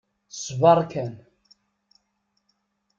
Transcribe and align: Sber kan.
Sber 0.43 0.79
kan. 0.91 1.11